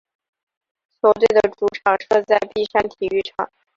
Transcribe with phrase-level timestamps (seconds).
[0.99, 3.51] 球队的主场设在碧山体育场。